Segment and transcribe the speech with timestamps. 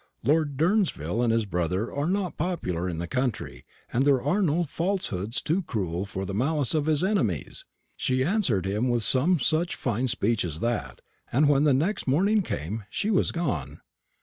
[0.23, 4.63] Lord Durnsville and his brother are not popular in the country, and there are no
[4.63, 7.65] falsehoods too cruel for the malice of his enemies.'
[7.97, 11.01] She answered him with some such fine speech as that,
[11.31, 13.81] and when the next morning came she was gone."